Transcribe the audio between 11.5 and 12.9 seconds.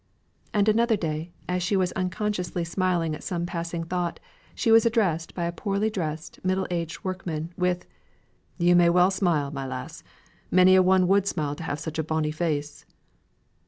to have such a bonny face."